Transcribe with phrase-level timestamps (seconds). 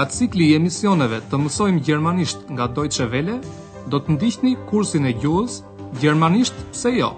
[0.00, 3.34] Nga cikli i emisioneve të mësojmë gjermanisht nga Deutsche Welle,
[3.92, 5.56] do të ndihni kursin e gjuhës
[6.00, 7.10] Gjermanisht pse jo?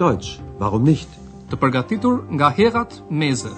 [0.00, 0.30] Dojtës,
[0.62, 1.18] warum nicht?
[1.50, 3.52] Të përgatitur nga Herat Meze.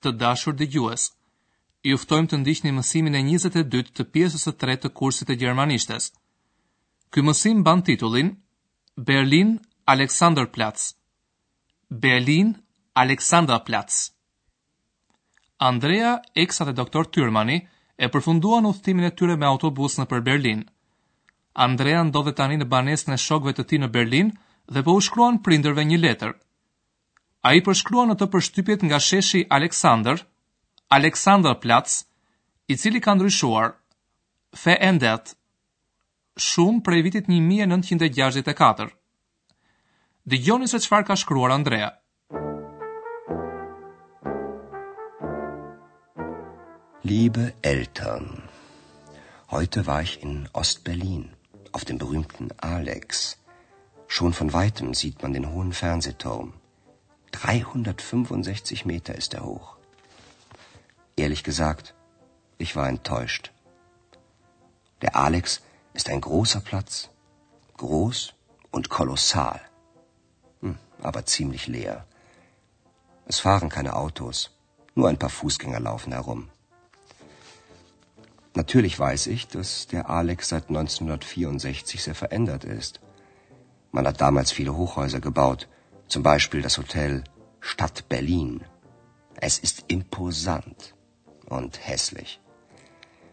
[0.00, 1.10] Të dashur dëgjues,
[1.90, 6.08] ju ftojmë të ndihni mësimin e 22 të pjesës së 3 të kursit të gjermanishtes.
[7.12, 8.32] Ky mësim ban titullin
[8.98, 10.92] Berlin Alexanderplatz
[11.90, 12.56] Berlin
[12.94, 14.10] Alexanderplatz
[15.58, 17.58] Andrea, eksa dhe doktor Tyrmani,
[17.98, 20.62] e përfunduan udhëtimin e tyre me autobus në për Berlin.
[21.66, 24.32] Andrea ndodhe tani në banesën e shokve të ti në Berlin
[24.72, 26.32] dhe po u shkruan prinderve një letër.
[27.50, 30.24] A i përshkruan në të përshtypjet nga sheshi Alexander,
[30.98, 32.00] Aleksandr Plac,
[32.74, 33.76] i cili ka ndryshuar,
[34.64, 35.36] fe endet,
[36.36, 38.90] shumë prej vitit 1964.
[40.28, 41.88] Dëgjoni se çfarë ka shkruar Andrea.
[47.06, 48.42] Liebe Eltern.
[49.52, 51.30] Heute war ich in Ost-Berlin
[51.72, 53.36] auf dem berühmten Alex.
[54.08, 56.52] Schon von weitem sieht man den hohen Fernsehturm.
[57.32, 59.76] 365 Meter ist er hoch.
[61.16, 61.94] Ehrlich gesagt,
[62.58, 63.52] ich war enttäuscht.
[65.02, 65.62] Der Alex ist
[65.96, 67.08] ist ein großer Platz,
[67.82, 68.34] groß
[68.70, 69.58] und kolossal,
[70.60, 70.76] hm,
[71.08, 71.96] aber ziemlich leer.
[73.32, 74.38] Es fahren keine Autos,
[74.94, 76.40] nur ein paar Fußgänger laufen herum.
[78.60, 83.00] Natürlich weiß ich, dass der Alex seit 1964 sehr verändert ist.
[83.90, 85.66] Man hat damals viele Hochhäuser gebaut,
[86.12, 87.24] zum Beispiel das Hotel
[87.60, 88.52] Stadt Berlin.
[89.48, 90.94] Es ist imposant
[91.56, 92.38] und hässlich.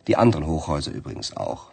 [0.07, 1.72] Die anderen Hochhäuser übrigens auch.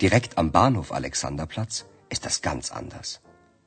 [0.00, 3.20] Direkt am Bahnhof Alexanderplatz ist das ganz anders.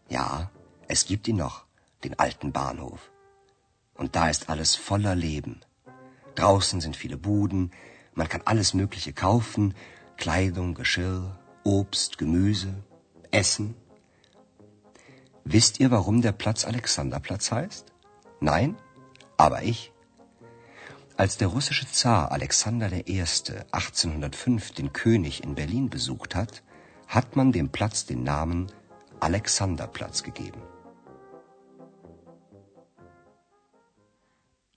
[0.09, 0.49] Ja,
[0.89, 1.65] es gibt ihn noch,
[2.03, 3.09] den alten Bahnhof.
[3.95, 5.61] Und da ist alles voller Leben.
[6.35, 7.71] Draußen sind viele Buden,
[8.13, 9.73] man kann alles Mögliche kaufen,
[10.17, 12.83] Kleidung, Geschirr, Obst, Gemüse,
[13.31, 13.75] Essen.
[15.45, 17.93] Wisst ihr, warum der Platz Alexanderplatz heißt?
[18.41, 18.77] Nein,
[19.37, 19.93] aber ich.
[21.23, 23.21] Als der russische Zar Alexander I.
[23.21, 26.61] 1805 den König in Berlin besucht hat,
[27.07, 28.59] hat man dem Platz den Namen
[29.27, 30.61] Alexanderplatz gegeben.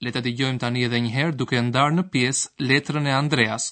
[0.05, 3.65] Le ta dëgjojmë tani edhe një herë duke ndarë në pjesë letrën e Andreas.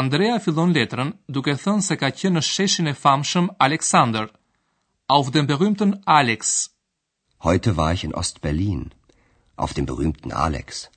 [0.00, 4.28] Andrea fillon letrën duke thënë se ka qenë në sheshin e famshëm Alexander.
[5.18, 6.52] Auf dem berühmten Alex.
[7.48, 8.84] Heute war ich in Ost-Berlin.
[9.56, 10.88] Auf dem berühmten Alex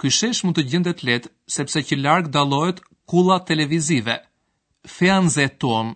[0.00, 2.78] ky shesh mund të gjendet lehtë sepse që larg dallohet
[3.12, 4.14] kulla televizive.
[4.96, 5.90] Fianze tom,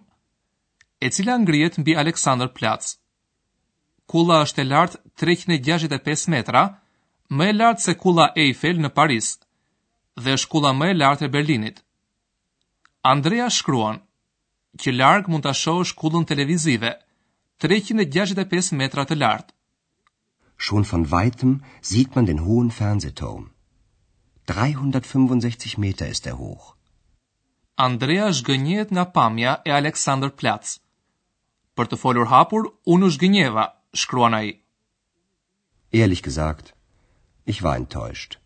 [1.05, 2.87] e cila ngrihet mbi Alexander Platz.
[4.13, 6.63] Kulla është e lartë 365 metra,
[7.39, 9.31] më e lartë se kulla Eiffel në Paris
[10.25, 11.79] dhe është kulla më e lartë e Berlinit.
[13.15, 14.03] Andrea shkruan
[14.81, 16.93] që larg mund ta shohësh kullën televizive
[17.65, 19.51] 365 metra të lartë.
[20.65, 21.53] Schon von weitem
[21.91, 23.54] sieht man den hohen Fernsehturm.
[24.47, 26.66] 365 Meter ist er hoch.
[27.84, 30.75] Andrea zhgënjehet nga pamja e Aleksandr Plac.
[31.75, 33.65] Për të folur hapur, unë u zhgënjeva,
[34.03, 34.50] shkruan ai.
[36.00, 36.75] Ehrlich gesagt,
[37.55, 38.37] ich war enttäuscht.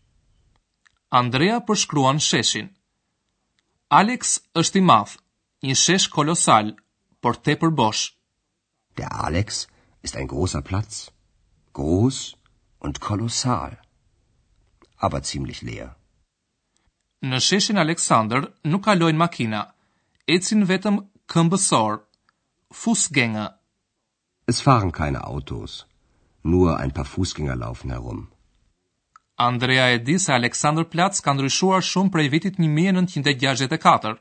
[1.19, 2.69] Andrea përshkruan sheshin.
[3.99, 5.17] Alex është i madh,
[5.67, 6.73] një shesh kolosal,
[7.23, 8.05] por tepër bosh.
[8.99, 9.63] Der Alex
[10.07, 11.03] ist ein großer Platz,
[11.73, 12.23] groß
[12.79, 13.77] und kolossal
[15.05, 15.89] aber ziemlich leer.
[17.23, 19.63] Në sheshin Aleksandr nuk kalojnë makina,
[20.31, 21.01] ecin vetëm
[21.33, 21.97] këmbësor,
[22.81, 23.47] Fußgänger.
[24.51, 25.85] Es fahren keine autos,
[26.43, 28.27] nur ein paar Fußgänger laufen herum.
[29.47, 34.15] Andrea e di se Aleksandr Plac ka ndryshuar shumë prej vitit 1964.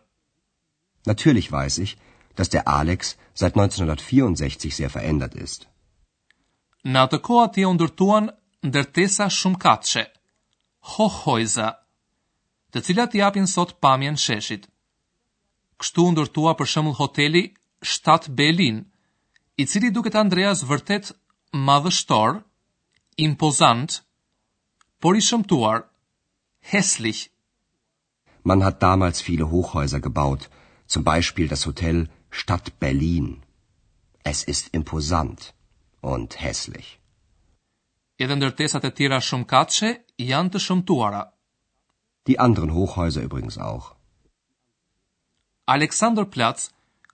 [1.07, 1.97] Natürlich weiß ich,
[2.37, 5.67] dass der Alex seit 1964 sehr verändert ist.
[6.85, 8.31] Na të koha ti e ndërtuan
[8.63, 10.05] ndërtesa shumë katëshe
[10.95, 11.69] hohojza,
[12.73, 14.67] të cilat japin sot pamjen sheshit.
[15.79, 17.43] Kështu ndërtua për shëmull hoteli
[17.83, 18.85] Shtat Belin,
[19.63, 21.13] i cili duket Andreas vërtet
[21.69, 22.41] madhështor,
[23.29, 24.01] impozant,
[25.01, 25.85] por i shëmtuar,
[26.73, 27.29] heslich.
[28.45, 30.49] Man hat damals viele Hochhäuser gebaut,
[30.89, 33.43] zum Beispiel das Hotel Stadt Berlin.
[34.25, 35.55] Es ist imposant
[36.03, 36.98] und hässlich
[38.25, 39.91] edhe ndërtesat e tjera shumë katëshe
[40.31, 41.21] janë të shëmtuara.
[42.29, 43.93] Die anderen Hochhäuser übrigens auch.
[45.75, 46.65] Aleksandr Plac,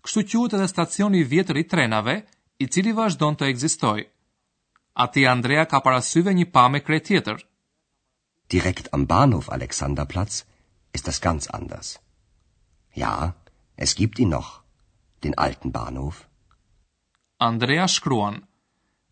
[0.04, 2.16] kështu quhet edhe stacioni i vjetër i trenave,
[2.62, 4.06] i cili vazhdon të ekzistojë.
[5.04, 7.36] Ati Andrea ka parasyve një me krej tjetër.
[8.54, 10.44] Direkt am Bahnhof Alexanderplatz
[10.92, 11.98] ist das ganz anders.
[12.94, 13.34] Ja,
[13.76, 14.62] es gibt ihn noch,
[15.24, 16.26] den alten Bahnhof.
[17.38, 18.46] Andrea shkruan,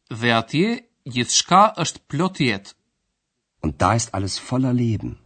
[0.09, 0.69] dhe atje
[1.11, 2.75] Gjithçka është plot jetë.
[3.63, 5.19] Und da ist alles voller Leben.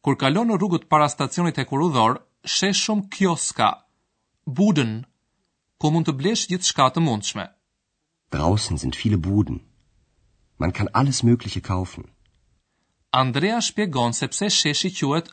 [0.00, 2.14] Kur kalon në rrugët para stacionit e Kurudhor,
[2.44, 3.68] sheh shumë kioska,
[4.46, 5.04] buden,
[5.78, 7.46] ku mund të blesh gjithçka të mundshme.
[8.32, 9.60] Draußen sind viele Buden.
[10.58, 12.04] Man kann alles mögliche kaufen.
[13.12, 15.28] Andrea shpjegon se pse sheshi quhet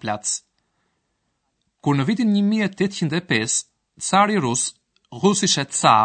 [0.00, 0.24] Plac.
[1.80, 3.64] Kur në vitin 1805,
[4.00, 4.72] cari rus,
[5.22, 5.96] rusishe ca,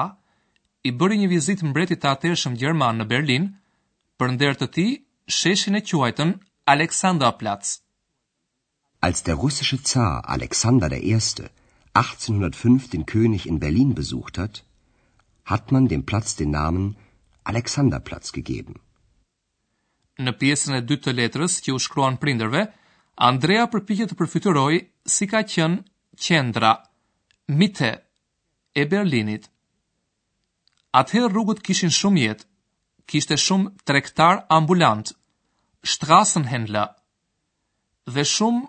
[0.90, 3.44] i bëri një vizit mbretit të atërshëm Gjerman në Berlin,
[4.20, 4.86] për ndërë të ti,
[5.40, 6.32] sheshin e quajtën
[6.74, 7.68] Aleksandra Platz.
[9.08, 11.46] Als der russische Zar Alexander Erste,
[12.00, 14.64] 1805 den König in Berlin besucht hat,
[15.54, 16.88] hat man dem Platz den Namen
[17.52, 18.76] Alexanderplatz gegeben.
[20.20, 22.66] Në pjesën e dytë të letrës që u shkruan prindërve,
[23.30, 24.82] Andrea përpiqet të përfitojë
[25.14, 25.78] si ka qen
[26.26, 26.74] qendra
[27.62, 27.92] Mitte
[28.82, 29.48] e Berlinit.
[30.98, 32.48] Atëherë rrugët kishin shumë jetë.
[33.14, 35.12] Kishte shumë tregtar ambulant,
[35.92, 36.90] Strassenhändler
[38.16, 38.66] dhe shumë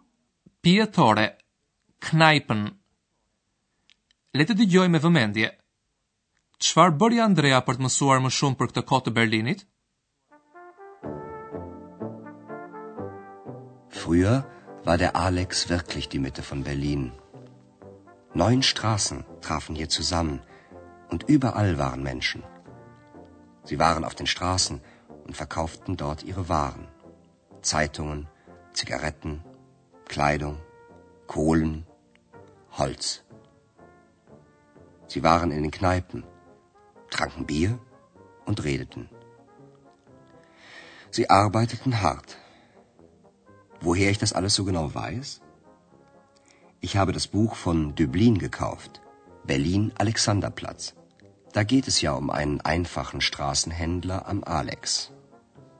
[0.63, 1.25] pjetore,
[2.09, 2.61] Kneipen.
[4.37, 5.49] Le të dëgjoj me vëmendje.
[6.67, 9.65] Çfarë bëri Andrea për të mësuar më shumë për këtë kohë të Berlinit?
[14.01, 14.37] Früher
[14.87, 17.09] war der Alex wirklich die Mitte von Berlin.
[18.35, 20.39] Neun Straßen trafen hier zusammen.
[21.11, 22.43] und überall waren Menschen.
[23.65, 24.81] Sie waren auf den Straßen
[25.27, 26.89] und verkauften dort ihre Waren.
[27.63, 28.27] Zeitungen,
[28.73, 29.41] Zigaretten,
[30.07, 30.59] Kleidung,
[31.27, 31.87] Kohlen,
[32.79, 33.25] Holz.
[35.09, 36.25] Sie waren in den Kneipen,
[37.11, 37.79] tranken Bier
[38.47, 39.09] und redeten.
[41.11, 42.37] Sie arbeiteten hart.
[43.81, 45.41] Woher ich das alles so genau weiß?
[46.81, 49.01] Ich habe das Buch von Dublin gekauft,
[49.45, 50.95] Berlin Alexanderplatz.
[51.53, 55.11] Da geht es ja um einen einfachen Straßenhändler am Alex.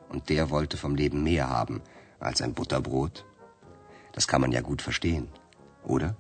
[0.09, 1.81] Und der wollte vom Leben mehr haben
[2.19, 3.25] als ein Butterbrot.
[4.13, 5.29] Das kann man ja gut verstehen,
[5.85, 6.17] oder?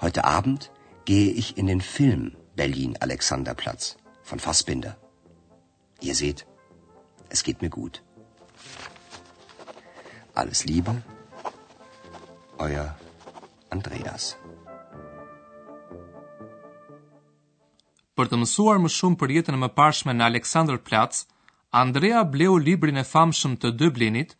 [0.00, 0.70] Heute Abend
[1.06, 4.96] gehe ich in den Film Berlin Alexanderplatz von Fassbinder.
[6.00, 6.46] Ihr seht,
[7.30, 8.02] es geht mir gut.
[10.34, 11.00] Alles Liebe,
[12.58, 12.94] euer
[13.70, 14.36] Andreas.
[18.24, 21.18] për të mësuar më shumë për jetën e mëparshme në Aleksandr Plac,
[21.80, 24.30] Andrea bleu librin e famshëm të Dublinit,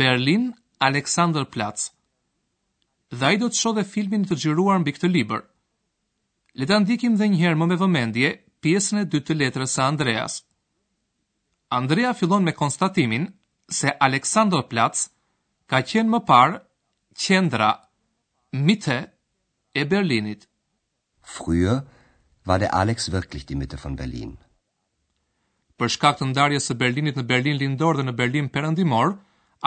[0.00, 0.44] Berlin,
[0.88, 1.88] Aleksandr Plac.
[3.16, 5.42] Dhe ai do të shohë filmin të xhiruar mbi këtë libër.
[6.60, 8.30] Le ta ndikim edhe një herë më me vëmendje
[8.62, 10.38] pjesën e dytë të letrës së Andreas.
[11.80, 13.26] Andrea fillon me konstatimin
[13.80, 15.02] se Aleksandr Plac
[15.70, 16.60] ka qenë më parë
[17.24, 17.72] qendra
[18.70, 19.00] mite
[19.82, 20.46] e Berlinit.
[21.34, 21.82] Früher
[22.44, 24.36] war der Alex wirklich die Mitte von Berlin.
[25.80, 29.14] Për shkak të ndarjes së Berlinit në Berlin Lindor dhe në Berlin përëndimor,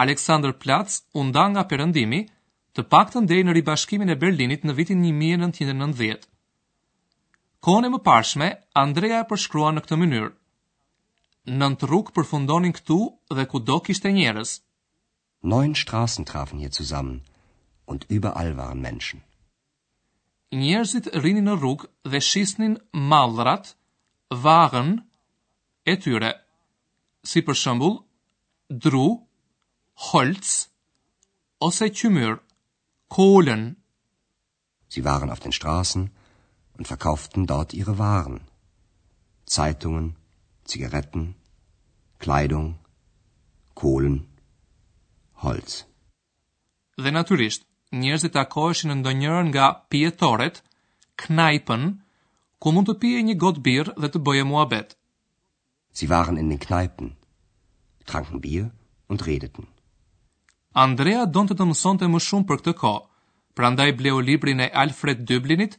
[0.05, 2.19] Alexander Platz u nda nga përëndimi
[2.77, 6.29] të paktën deri në ribashkimin e Berlinit në vitin 1990.
[7.65, 8.51] Kone më pashme,
[8.85, 10.31] Andrea e përshkrua në këtë mënyrë.
[11.61, 12.99] Nënt rukë përfundonin këtu
[13.37, 14.57] dhe kudo kishte njerëz.
[15.53, 17.21] Neun Straßen trafen hier zusammen
[17.85, 19.23] und überall waren Menschen
[20.61, 22.75] njerëzit rini në rrugë dhe shisnin
[23.11, 23.71] mallrat,
[24.43, 24.91] varen,
[25.91, 26.31] e tyre.
[27.29, 27.95] Si për shembull,
[28.83, 29.05] dru,
[30.09, 30.49] holz
[31.67, 32.35] ose qymyr,
[33.15, 33.63] kolën.
[34.91, 36.11] Si waren auf den Straßen
[36.77, 38.41] und verkauften dort ihre Waren.
[39.45, 40.15] Zeitungen,
[40.65, 41.35] Zigaretten,
[42.19, 42.75] Kleidung,
[43.73, 44.25] Kohlen,
[45.45, 45.85] Holz.
[46.97, 47.63] Dhe naturisht,
[48.01, 50.55] njerëzit takoheshin në ndonjërën nga pjetoret,
[51.23, 51.83] knajpën,
[52.61, 54.97] ku mund të pije një gotë birë dhe të bëje mua betë.
[55.97, 57.09] Si varen në në knajpën,
[58.09, 58.69] tranken birë
[59.11, 59.67] und redetën.
[60.85, 62.93] Andrea donë të të mëson të më shumë për këtë ko,
[63.57, 65.77] pra ndaj bleu librin e Alfred Dublinit,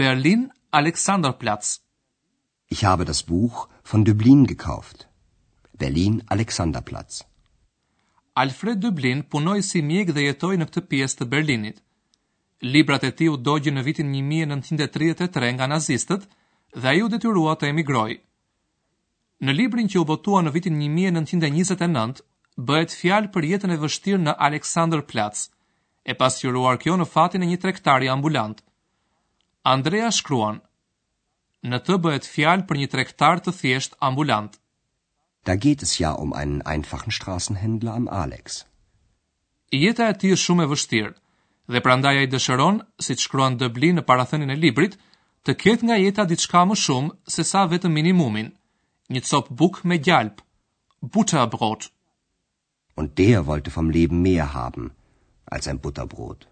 [0.00, 0.42] Berlin
[0.78, 1.66] Alexanderplatz.
[1.78, 1.80] Platz.
[2.74, 5.08] Ich habe das Buch von Dublin gekauft.
[5.82, 7.16] Berlin Alexanderplatz.
[7.24, 7.37] Platz.
[8.42, 11.78] Alfred Dublin punoi si mjek dhe jetoi në këtë pjesë të Berlinit.
[12.74, 16.28] Librat e tij u dogjën në vitin 1933 nga nazistët
[16.82, 18.18] dhe ai u detyrua të emigrojë.
[19.46, 22.22] Në librin që u botua në vitin 1929,
[22.68, 25.42] bëhet fjalë për jetën e vështirë në Alexander Platz,
[26.10, 28.62] e pasqyruar kjo në fatin e një tregtari ambulant.
[29.74, 30.62] Andrea shkruan:
[31.70, 34.60] Në të bëhet fjalë për një tregtar të thjesht ambulant.
[35.48, 38.44] Da geht es ja um einen einfachen Straßenhändler am Alex.
[39.84, 41.14] Jeta e tij është shumë e vështirë
[41.74, 42.76] dhe prandaj ai dëshiron,
[43.06, 44.94] siç shkruan Dublin në parathënien e librit,
[45.48, 48.48] të ketë nga jeta diçka më shumë se sa vetëm minimumin,
[49.14, 50.40] një cop buk me gjalp.
[51.16, 51.88] Buta brot.
[53.00, 54.90] Und der wollte vom Leben mehr haben
[55.54, 56.44] als ein Butterbrot.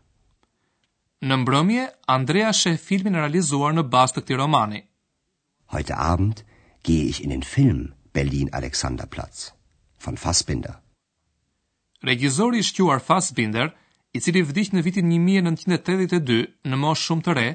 [1.28, 1.84] Në mbrëmje
[2.16, 4.80] Andrea sheh filmin e realizuar në bazë të këtij romani.
[5.74, 6.44] Heute Abend
[6.88, 7.92] gehe ich in den Film.
[8.16, 9.52] Berlin-Alexanderplatz
[10.04, 10.74] von Fassbinder.
[12.02, 13.66] Regjizori i shquar Fassbinder,
[14.16, 17.46] i cili vdiq në vitin 1982 në moshë shumë të re,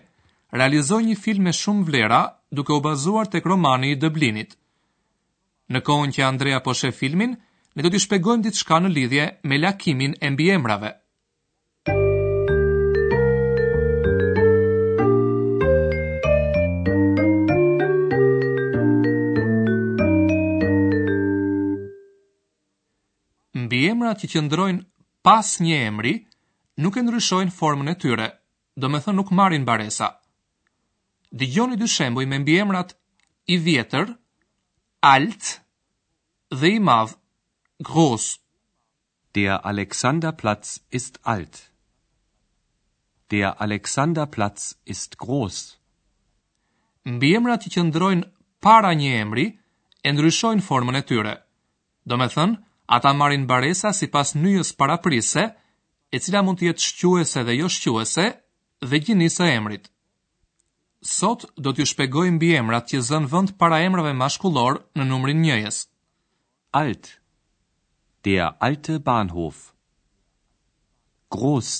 [0.59, 2.21] realizoi një film me shumë vlera
[2.59, 4.53] duke u bazuar tek romani i Dublinit.
[5.73, 7.33] Në kohën që Andrea po shef filmin,
[7.75, 10.93] ne do t'ju shpjegojmë diçka në lidhje me lakimin e mbiemrave.
[23.89, 24.83] emrat që qëndrojnë
[25.27, 26.13] pas një emri
[26.83, 28.27] nuk e ndryshojnë formën e tyre,
[28.81, 30.09] do me thënë nuk marin baresa.
[31.41, 32.89] Digjoni dy shemboj me mbi emrat
[33.47, 34.07] i vjetër,
[35.13, 35.45] alt
[36.59, 37.13] dhe i madh,
[37.87, 38.25] gros.
[39.35, 41.55] Der Alexanderplatz ist alt.
[43.31, 45.59] Der Alexanderplatz ist gros.
[47.13, 48.27] Mbi emrat që qëndrojnë
[48.65, 49.47] para një emri,
[50.05, 51.35] e ndryshojnë formën e tyre.
[52.09, 52.57] Do me thënë,
[52.95, 55.43] ata marrin baresa sipas nyjës paraprise,
[56.11, 58.25] e cila mund të jetë shquese dhe jo shquese
[58.89, 59.85] dhe gjinisë së emrit.
[61.11, 65.77] Sot do t'ju shpegojmë bi emrat që zënë vënd para emrave mashkullor në numrin njëjes.
[66.81, 67.07] Alt,
[68.27, 69.61] der alte Bahnhof.
[71.33, 71.71] Gros,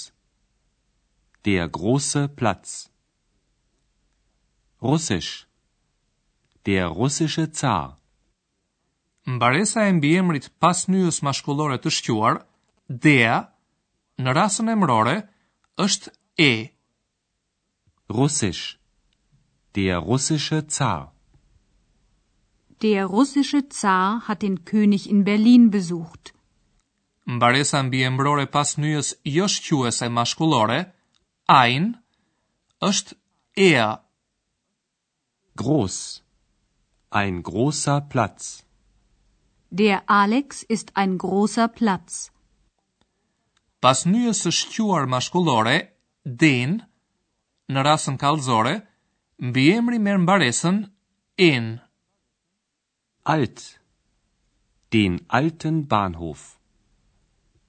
[1.46, 2.72] der große Platz.
[4.88, 5.34] Russisch,
[6.66, 7.98] der russische Zar
[9.30, 12.38] mbaresa e mbiemrit pas njës mashkullore të shquar,
[13.06, 13.36] dea,
[14.24, 15.16] në rasën e mrore,
[15.86, 16.10] është
[16.52, 16.54] e.
[18.18, 18.64] Rusish,
[19.74, 21.02] der russische Zar.
[22.82, 26.34] Der russische Zar hat den König in Berlin besucht.
[27.28, 30.80] Mbaresa mbiemrore pas njës jo shquese mashkullore,
[31.48, 31.86] ein,
[32.90, 33.14] është
[33.70, 34.00] er.
[35.56, 35.98] Gross,
[37.12, 38.64] ein ein großer Platz.
[39.74, 42.30] Der Alex ist ein großer Platz.
[43.80, 45.76] Pas njës së shquar mashkullore,
[46.44, 46.74] den,
[47.72, 48.74] në rasën kallëzore,
[49.50, 50.82] mbi emri merr mbaresën
[51.48, 51.70] en.
[53.36, 53.64] Alt.
[54.92, 56.60] Den alten Bahnhof.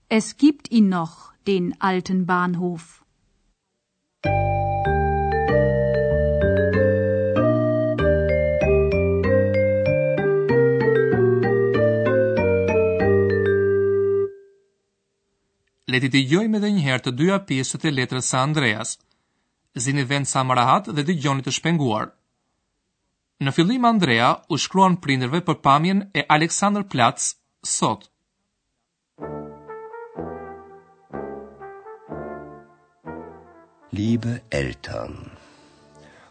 [0.08, 3.01] Es gibt ihn noch, den alten Bahnhof.
[15.92, 18.94] leti të gjojmë dhe njëherë të dyja pjesët e letrës sa Andreas.
[19.84, 22.08] Zini vend sa më rahat dhe të gjoni të shpenguar.
[23.44, 27.34] Në fillim Andrea u shkruan prinderve për pamjen e Aleksandr Platz
[27.76, 28.08] sot.
[33.96, 35.18] Liebe Eltern,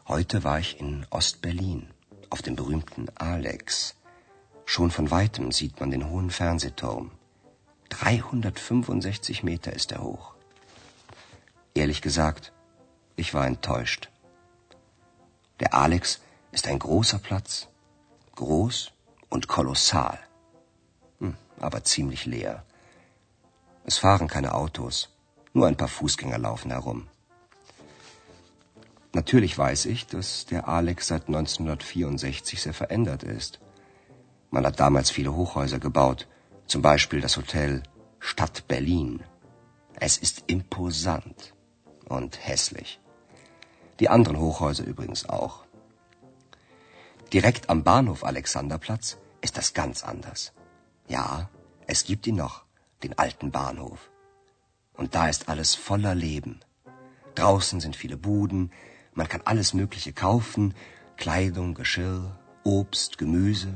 [0.10, 1.84] heute war ich in Ost-Berlin,
[2.32, 3.94] auf dem berühmten Alex.
[4.66, 7.12] Schon von weitem sieht man den hohen Fernsehturm.
[7.94, 10.34] 365 Meter ist er hoch.
[11.74, 12.52] Ehrlich gesagt,
[13.16, 14.10] ich war enttäuscht.
[15.60, 16.20] Der Alex
[16.52, 17.68] ist ein großer Platz,
[18.36, 18.80] groß
[19.30, 20.18] und kolossal,
[21.20, 22.64] hm, aber ziemlich leer.
[23.86, 25.08] Es fahren keine Autos,
[25.54, 27.08] nur ein paar Fußgänger laufen herum.
[29.14, 33.60] Natürlich weiß ich, dass der Alex seit 1964 sehr verändert ist.
[34.50, 36.28] Man hat damals viele Hochhäuser gebaut,
[36.72, 37.84] zum Beispiel das Hotel
[38.20, 39.22] Stadt Berlin.
[40.08, 41.54] Es ist imposant
[42.06, 43.02] und hässlich.
[44.00, 45.66] Die anderen Hochhäuser übrigens auch.
[47.34, 50.54] Direkt am Bahnhof Alexanderplatz ist das ganz anders.
[51.10, 51.50] Ja,
[51.88, 52.64] es gibt ihn noch,
[53.04, 54.10] den alten Bahnhof.
[54.94, 56.62] Und da ist alles voller Leben.
[57.36, 58.72] Draußen sind viele Buden,
[59.14, 60.74] man kann alles Mögliche kaufen,
[61.18, 63.74] Kleidung, Geschirr, Obst, Gemüse,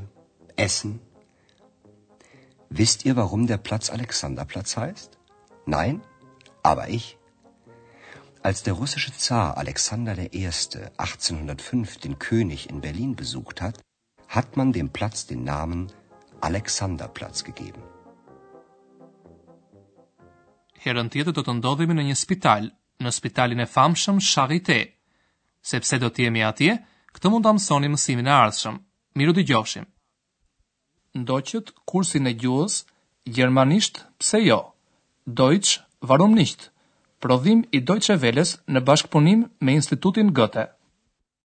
[0.56, 1.00] Essen.
[2.70, 5.18] Wisst ihr, warum der Platz Alexanderplatz heißt?
[5.66, 6.02] Nein,
[6.62, 7.16] aber ich.
[8.42, 10.46] Als der russische Zar Alexander I.
[10.46, 13.78] 1805 den König in Berlin besucht hat,
[14.28, 15.90] hat man dem Platz den Namen
[16.40, 17.82] Alexanderplatz gegeben.
[20.84, 22.68] Herën tjetër do të ndodhemi në një spital,
[23.02, 24.78] në spitalin e famshëm Charité.
[25.70, 26.76] Sepse do të jemi atje,
[27.16, 28.78] këtë mund ta mësoni mësimin e ardhshëm.
[29.18, 29.86] Miru dëgjofshim
[31.24, 32.74] ndoqët kursin e gjuhës
[33.36, 34.58] gjermanisht pse jo.
[35.40, 35.80] Deutsch,
[36.10, 36.68] warum nicht?
[37.20, 40.68] Prodhim i Deutsche Welles në bashkëpunim me Institutin Goethe.